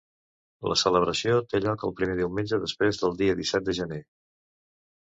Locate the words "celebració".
0.83-1.35